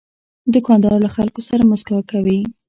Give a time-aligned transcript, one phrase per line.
[0.53, 2.39] دوکاندار له خلکو سره مسکا کوي.